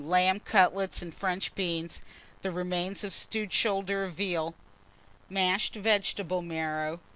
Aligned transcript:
Lamb 0.03 0.39
cutlets 0.39 1.03
and 1.03 1.13
French 1.13 1.53
beans; 1.53 2.01
the 2.41 2.49
remains 2.49 3.03
of 3.03 3.13
stewed 3.13 3.53
shoulder 3.53 4.03
of 4.03 4.13
veal, 4.13 4.55
mashed 5.29 5.75
vegetable 5.75 6.41
marrow. 6.41 6.99